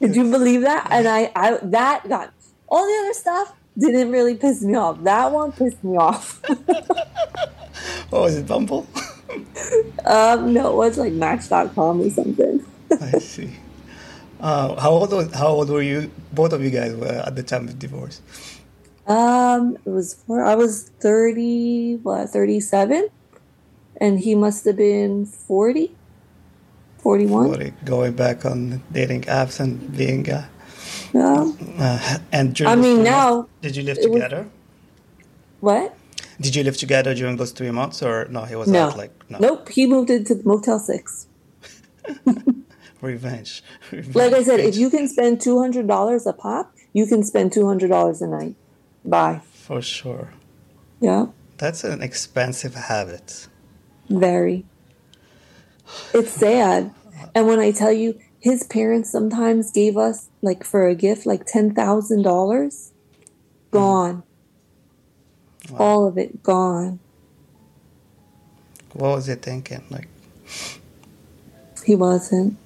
[0.00, 0.88] Did you believe that?
[0.90, 2.32] And I, I that got
[2.68, 5.02] all the other stuff didn't really piss me off.
[5.02, 6.42] That one pissed me off.
[8.12, 8.86] Oh, is it Bumble?
[10.06, 12.64] um, no, it was like Match.com or something.
[13.00, 13.50] I see.
[14.38, 16.10] Uh, how old was, how old were you?
[16.32, 18.20] Both of you guys were at the time of divorce.
[19.06, 23.08] Um, it was four, I was thirty, what, thirty-seven,
[24.00, 25.94] and he must have been 40,
[26.98, 27.48] 41.
[27.48, 30.28] What, going back on dating apps and being.
[30.30, 30.46] Uh,
[31.14, 31.52] Yeah.
[31.78, 34.46] uh, and during I mean, now did you live it was- together?
[35.60, 35.94] What?
[36.40, 38.42] Did you live together during those three months, or no?
[38.44, 38.88] He was No.
[38.88, 39.68] out like no Nope.
[39.70, 41.26] He moved into Motel Six.
[43.00, 43.62] revenge.
[43.90, 44.14] revenge.
[44.16, 47.52] Like I said, if you can spend two hundred dollars a pop, you can spend
[47.52, 48.54] two hundred dollars a night.
[49.06, 49.40] Bye.
[49.52, 50.30] for sure,
[51.00, 51.26] Yeah.
[51.58, 53.46] that's an expensive habit.
[54.08, 54.64] Very.
[56.12, 56.92] It's sad.
[57.34, 61.46] And when I tell you, his parents sometimes gave us, like, for a gift, like
[61.46, 62.92] $10,000.
[63.70, 64.22] Gone.
[65.76, 66.98] All of it gone.
[68.92, 69.82] What was he thinking?
[69.90, 70.08] Like,
[71.84, 72.56] He wasn't.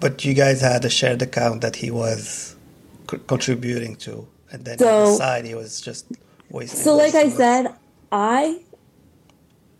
[0.00, 2.53] but you guys had a shared account that he was
[3.10, 6.06] c- contributing to, and then So- he was just
[6.50, 6.80] wasting.
[6.80, 7.74] So, like I said,
[8.12, 8.60] I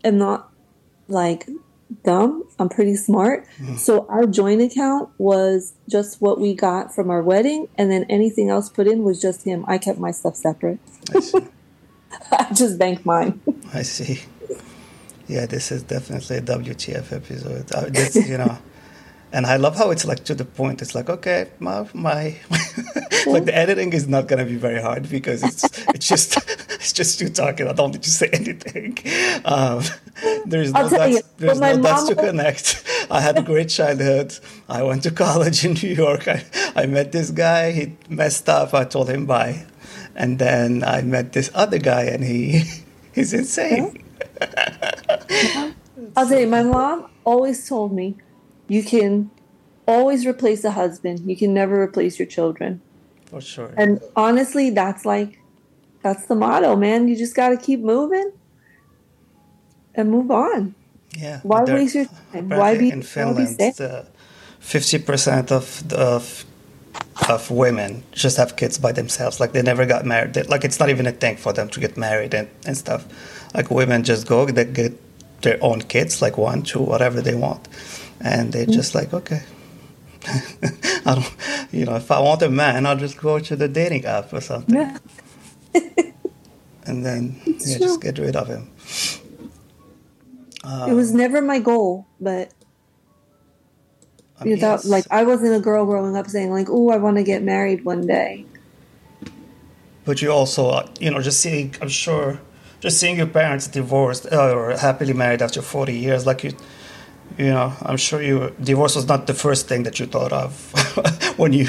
[0.03, 0.51] am not
[1.09, 1.49] like
[2.05, 2.45] dumb.
[2.59, 3.47] I'm pretty smart.
[3.77, 8.49] So, our joint account was just what we got from our wedding, and then anything
[8.51, 9.65] else put in was just him.
[9.69, 10.79] I kept my stuff separate.
[11.15, 11.39] I see.
[12.33, 13.41] I just banked mine.
[13.73, 14.23] I see.
[15.27, 17.73] Yeah, this is definitely a WTF episode.
[17.73, 18.59] Uh, this, you know,
[19.33, 20.81] and I love how it's like to the point.
[20.83, 22.37] It's like, okay, my my,
[23.33, 26.37] like the editing is not gonna be very hard because it's it's just
[26.71, 27.69] it's just you talking.
[27.69, 28.99] I don't need to say anything.
[29.45, 29.83] Um,
[30.47, 32.85] there's no I'll dots, you, there's no dots to connect.
[33.11, 34.39] I had a great childhood.
[34.69, 36.29] I went to college in New York.
[36.29, 36.45] I,
[36.77, 37.73] I met this guy.
[37.73, 38.75] He messed up.
[38.75, 39.67] I told him bye,
[40.15, 42.63] and then I met this other guy, and he
[43.15, 44.05] he's insane.
[46.17, 48.17] I'll tell you, my mom always told me,
[48.69, 49.31] you can
[49.87, 51.29] always replace a husband.
[51.29, 52.81] You can never replace your children.
[53.35, 53.75] For sure.
[53.77, 55.41] And honestly, that's like
[56.03, 57.09] that's the motto, man.
[57.09, 58.31] You just got to keep moving
[59.97, 60.77] and move on.
[61.19, 61.41] Yeah.
[61.43, 62.49] Why there- waste your time?
[62.49, 63.61] Why be in Finland?
[64.61, 66.45] Fifty percent of the- of
[67.29, 69.41] of women just have kids by themselves.
[69.41, 70.35] Like they never got married.
[70.35, 73.05] They- like it's not even a thing for them to get married and, and stuff.
[73.53, 74.93] Like women just go, they get
[75.43, 77.67] their own kids, like one, two, whatever they want,
[78.21, 78.79] and they mm-hmm.
[78.79, 79.43] just like okay.
[81.07, 81.35] I don't,
[81.73, 84.41] you know, if I want a man, I'll just go to the dating app or
[84.41, 84.99] something, Yeah.
[86.87, 87.87] and then It's yeah, true.
[87.89, 88.71] just get rid of him.
[90.89, 92.53] it was never my goal, but
[94.41, 97.17] I mean, without like I wasn't a girl growing up saying like, "Oh, I want
[97.19, 98.45] to get married one day."
[100.05, 102.39] But you also, uh, you know, just seeing, I'm sure,
[102.81, 106.53] just seeing your parents divorced uh, or happily married after 40 years, like you,
[107.39, 111.35] you know, I'm sure you, divorce was not the first thing that you thought of
[111.37, 111.67] when you,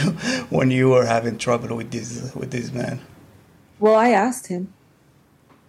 [0.50, 3.02] when you were having trouble with this with this man.
[3.80, 4.74] Well, I asked him.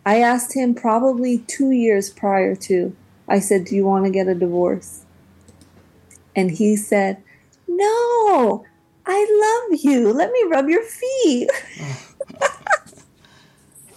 [0.04, 2.94] I asked him probably two years prior to.
[3.28, 5.04] I said, Do you want to get a divorce?
[6.36, 7.22] And he said,
[7.66, 8.64] No,
[9.04, 10.12] I love you.
[10.12, 11.50] Let me rub your feet.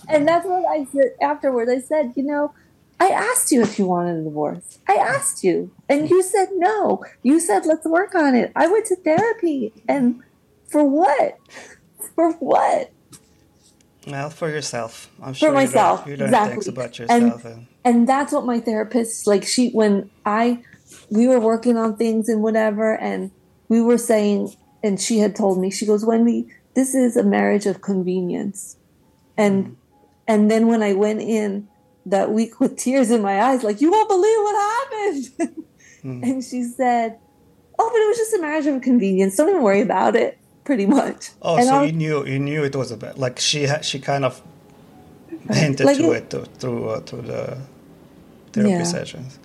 [0.10, 1.70] and that's what I said afterwards.
[1.70, 2.54] I said, You know,
[3.00, 4.80] I asked you if you wanted a divorce.
[4.88, 5.72] I asked you.
[5.88, 7.04] And you said no.
[7.24, 8.52] You said, Let's work on it.
[8.56, 9.74] I went to therapy.
[9.88, 10.22] And
[10.68, 11.38] for what?
[12.16, 12.92] For what?
[14.06, 17.46] Well, for yourself, I'm sure for you learn- myself you learn, exactly about and yourself.
[17.46, 20.64] And, and that's what my therapist like she when i
[21.10, 23.32] we were working on things and whatever and
[23.68, 27.66] we were saying and she had told me she goes wendy this is a marriage
[27.66, 28.78] of convenience
[29.38, 29.74] and mm-hmm.
[30.28, 31.68] and then when i went in
[32.10, 35.66] that week with tears in my eyes like you won't believe what happened.
[36.04, 37.18] And she said
[37.78, 39.36] oh but it was just a marriage of convenience.
[39.38, 41.32] Don't even worry about it pretty much.
[41.42, 43.66] Oh, and so I was- you knew, you knew it was a bad, like she,
[43.66, 44.42] ha- she kind of
[45.50, 47.58] hinted Like to it- it, through, uh, through the
[48.54, 48.84] therapy Yeah.
[48.84, 49.40] sessions.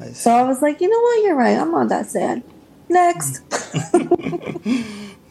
[0.00, 1.24] I so i was like you know what?
[1.24, 1.56] You're right.
[1.58, 2.42] I'm not that sad
[2.88, 3.42] next.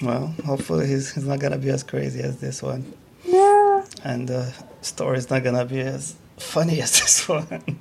[0.02, 2.94] Well, hopefully he's, he's not gonna be as crazy as this one,
[3.26, 3.84] yeah.
[4.04, 4.54] And the
[4.88, 7.78] story's not gonna be as funny as this one.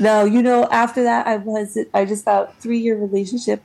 [0.00, 3.62] No, you know, after that, I was, I just felt three year relationship.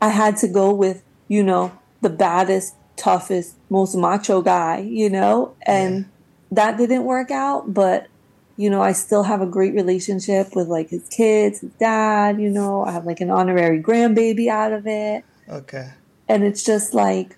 [0.00, 5.54] I had to go with, you know, the baddest, toughest, most macho guy, you know,
[5.62, 6.08] and
[6.50, 7.72] that didn't work out.
[7.72, 8.08] But,
[8.56, 12.50] you know, I still have a great relationship with like his kids, his dad, you
[12.50, 15.24] know, I have like an honorary grandbaby out of it.
[15.48, 15.90] Okay.
[16.28, 17.36] And it's just like,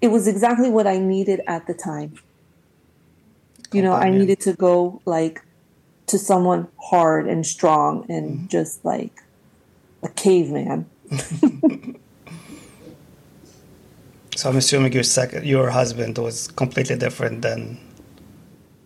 [0.00, 2.18] it was exactly what I needed at the time.
[3.74, 5.42] You know, I needed to go like
[6.06, 8.46] to someone hard and strong and mm-hmm.
[8.48, 9.22] just like
[10.02, 10.86] a caveman.
[14.36, 17.78] So I'm assuming your second, your husband was completely different than.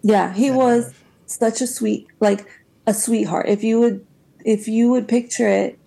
[0.02, 0.92] Yeah, he was
[1.26, 2.46] such a sweet, like
[2.86, 3.48] a sweetheart.
[3.48, 4.06] If you would,
[4.44, 5.78] if you would picture it,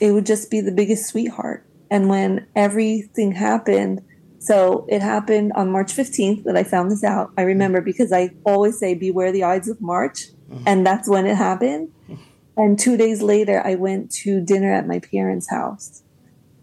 [0.00, 1.66] it would just be the biggest sweetheart.
[1.90, 4.02] And when everything happened,
[4.44, 7.32] so it happened on March 15th that I found this out.
[7.38, 10.26] I remember because I always say, beware the Ides of March.
[10.66, 11.90] And that's when it happened.
[12.56, 16.04] And two days later, I went to dinner at my parents' house.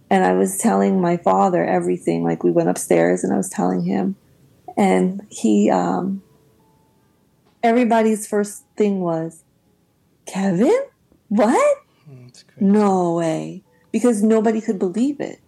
[0.09, 2.23] And I was telling my father everything.
[2.23, 4.15] Like we went upstairs and I was telling him.
[4.77, 6.23] And he, um,
[7.61, 9.43] everybody's first thing was,
[10.25, 10.81] Kevin?
[11.27, 11.79] What?
[12.05, 12.27] Hmm.
[12.57, 13.65] No way.
[13.91, 15.41] Because nobody could believe it.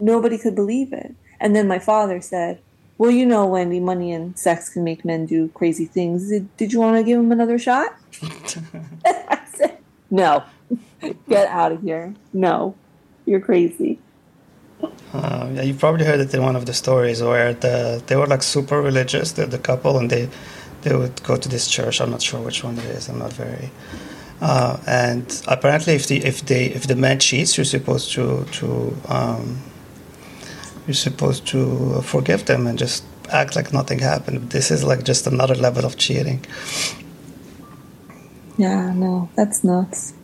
[0.00, 1.14] Nobody could believe it.
[1.40, 2.60] And then my father said,
[2.98, 6.28] Well, you know, Wendy, money and sex can make men do crazy things.
[6.28, 7.94] Did, did you want to give him another shot?
[9.04, 9.78] I said,
[10.10, 10.44] No.
[11.28, 12.14] Get out of here.
[12.32, 12.74] No.
[13.26, 13.98] You're crazy.
[15.12, 18.26] Uh, yeah, you probably heard it in one of the stories where the they were
[18.26, 20.28] like super religious, the, the couple, and they
[20.82, 22.00] they would go to this church.
[22.00, 23.08] I'm not sure which one it is.
[23.08, 23.70] I'm not very.
[24.40, 28.96] Uh, and apparently, if the if they if the man cheats, you're supposed to to
[29.08, 29.58] um,
[30.90, 34.50] you're supposed to forgive them and just act like nothing happened.
[34.50, 36.44] This is like just another level of cheating.
[38.58, 40.14] Yeah, no, that's nuts.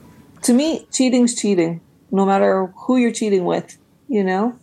[0.42, 4.58] To me, cheating's cheating, no matter who you're cheating with, you know?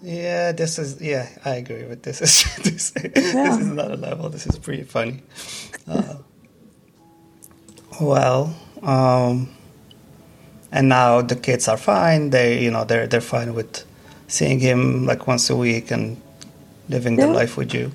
[0.00, 2.20] Yeah, this is yeah, I agree with this.
[2.22, 4.28] Is this, this is another level.
[4.28, 5.22] This is pretty funny.
[5.88, 6.16] Uh,
[8.00, 9.48] well, um,
[10.70, 12.30] and now the kids are fine.
[12.30, 13.84] They you know they're they're fine with
[14.28, 16.20] seeing him like once a week and
[16.88, 17.92] living the life with you.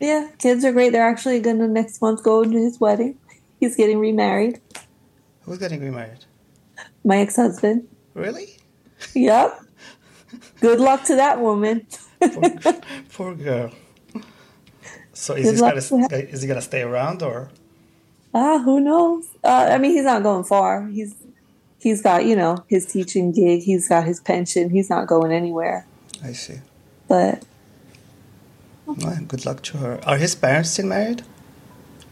[0.00, 0.90] Yeah, kids are great.
[0.90, 3.18] They're actually going to next month go to his wedding.
[3.60, 4.60] He's getting remarried.
[5.42, 6.24] Who's getting remarried?
[7.04, 7.86] my ex-husband.
[8.14, 8.56] Really?
[9.14, 9.60] Yep.
[10.60, 11.86] Good luck to that woman.
[12.20, 12.74] Poor,
[13.12, 13.70] poor girl.
[15.12, 17.50] So is gonna, to is he gonna stay around or?
[18.32, 19.28] Ah, who knows?
[19.44, 20.88] Uh, I mean, he's not going far.
[20.88, 21.14] He's
[21.84, 23.62] he's got you know his teaching gig.
[23.62, 24.70] He's got his pension.
[24.70, 25.86] He's not going anywhere.
[26.24, 26.58] I see.
[27.08, 27.44] But
[28.86, 30.00] Well, good luck to her.
[30.08, 31.22] Are his parents still married?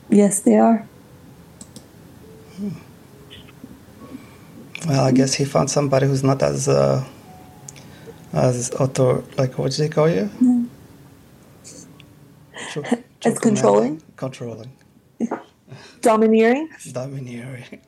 [0.09, 0.87] yes, they are.
[4.87, 7.05] Well, I guess he found somebody who's not as uh,
[8.33, 10.29] as author like what do they call you?
[12.73, 12.83] Cho-
[13.25, 14.03] As controlling?
[14.17, 14.73] controlling,
[16.03, 16.69] Domineering.
[16.93, 17.81] domineering.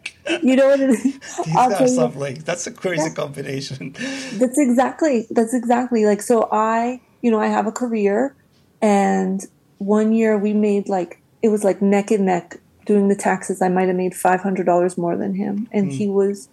[0.43, 1.03] You know what it is?
[1.45, 3.95] These I'll are that's a crazy combination.
[4.35, 8.35] That's exactly that's exactly like so I you know I have a career
[8.81, 9.45] and
[9.79, 13.69] one year we made like it was like neck and neck doing the taxes I
[13.69, 16.13] might have made $500 more than him and he hmm.
[16.13, 16.49] was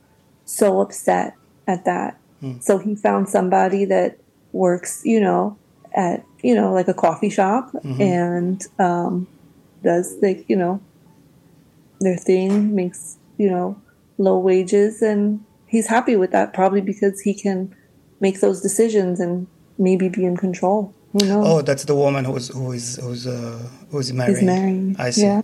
[0.45, 1.35] so upset
[1.67, 2.59] at that hmm.
[2.59, 4.17] so he found somebody that
[4.51, 5.57] works you know
[5.93, 8.01] at you know like a coffee shop mm-hmm.
[8.01, 9.27] and um
[9.83, 10.81] does like you know
[12.01, 13.79] their thing makes you know
[14.17, 17.73] low wages and he's happy with that probably because he can
[18.19, 19.47] make those decisions and
[19.77, 23.59] maybe be in control who knows Oh, that's the woman who's who is who's uh
[23.89, 24.35] who's married.
[24.37, 25.21] he's married I see.
[25.23, 25.41] yeah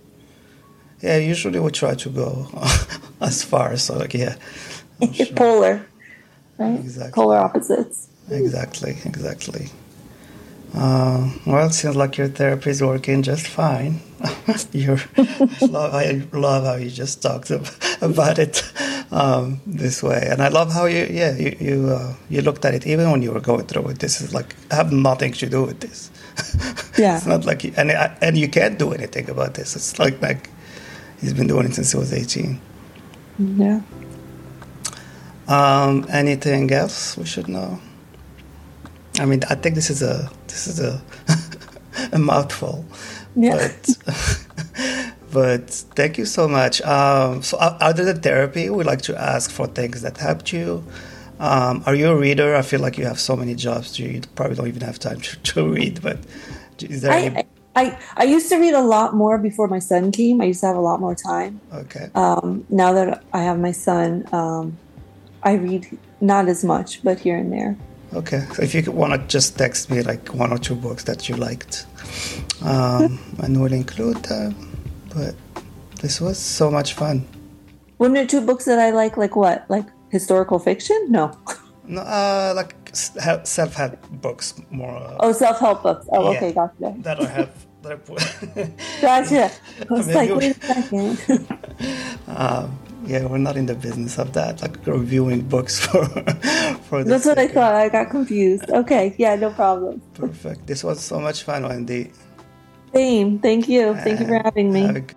[1.00, 2.48] Yeah, usually we try to go
[3.20, 3.76] as far.
[3.76, 4.34] So like, yeah,
[5.12, 5.26] sure.
[5.36, 5.86] polar
[6.58, 7.12] right Exactly.
[7.12, 9.64] polar opposites exactly, exactly.
[10.74, 14.00] Uh, well, it seems like your therapy is working just fine.
[14.72, 17.50] You're, I love, I love how you just talked
[18.00, 18.62] about it
[19.12, 22.74] um, this way, and I love how you, yeah, you you, uh, you looked at
[22.74, 23.98] it even when you were going through it.
[24.00, 26.10] This is like I have nothing to do with this.
[26.98, 27.16] Yeah.
[27.16, 29.76] it's not like you, and I- and you can't do anything about this.
[29.76, 30.50] It's like like
[31.20, 32.60] he's been doing it since he was eighteen.
[33.38, 33.80] yeah
[35.46, 37.78] Um, anything else we should know?
[39.20, 41.00] I mean, I think this is a this is a
[42.12, 42.84] a mouthful.
[43.38, 43.56] Yeah.
[43.56, 46.82] But but thank you so much.
[46.82, 50.84] Um, so other than therapy, we like to ask for things that helped you.
[51.38, 52.56] Um, are you a reader?
[52.56, 53.98] I feel like you have so many jobs.
[53.98, 56.02] You probably don't even have time to, to read.
[56.02, 56.18] But
[56.80, 57.36] is there any?
[57.36, 60.60] I, I I used to read a lot more before my son came I used
[60.60, 62.10] to have a lot more time Okay.
[62.14, 64.76] um, now that I have my son um,
[65.44, 65.86] I read
[66.20, 67.76] not as much but here and there
[68.14, 71.28] Okay, so if you want to just text me like one or two books that
[71.28, 71.84] you liked,
[72.64, 74.54] um, and we'll include them.
[75.14, 75.34] But
[76.00, 77.26] this was so much fun.
[77.98, 79.64] One or two books that I like, like what?
[79.68, 81.06] Like historical fiction?
[81.10, 81.32] No.
[81.90, 84.94] No, uh, like self-help books more.
[84.94, 86.06] Uh, Oh, self help books.
[86.12, 86.36] Oh, Yeah.
[86.36, 86.94] okay, gotcha.
[86.98, 87.48] That I have.
[87.82, 88.20] That I put.
[89.00, 89.50] Gotcha.
[89.88, 91.48] I was Maybe like, wait a second.
[92.28, 96.04] um, yeah, we're not in the business of that, like reviewing books for
[96.90, 97.04] for.
[97.04, 97.74] That's what I thought.
[97.74, 98.68] I got confused.
[98.68, 100.02] Okay, yeah, no problem.
[100.12, 100.66] Perfect.
[100.66, 102.12] This was so much fun, Wendy.
[102.94, 103.38] Same.
[103.38, 103.94] Thank you.
[103.94, 104.82] Thank you for uh, having me.
[104.82, 105.14] Have a g-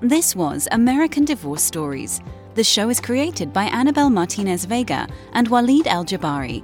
[0.00, 2.20] This was American Divorce Stories.
[2.54, 6.62] The show is created by Annabelle Martinez Vega and Walid El Jabari.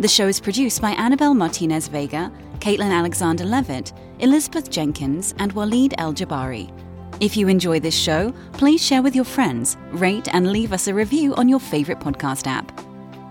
[0.00, 5.94] The show is produced by Annabelle Martinez Vega, Caitlin Alexander Levitt, Elizabeth Jenkins, and Walid
[5.98, 6.70] El Jabari.
[7.20, 10.94] If you enjoy this show, please share with your friends, rate, and leave us a
[10.94, 12.70] review on your favorite podcast app.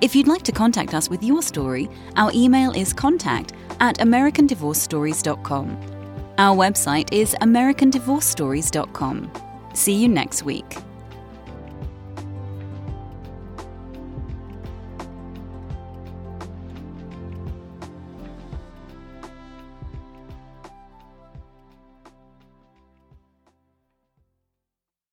[0.05, 5.77] If you'd like to contact us with your story, our email is contact at AmericanDivorceStories.com.
[6.37, 9.31] Our website is AmericanDivorceStories.com.
[9.73, 10.77] See you next week.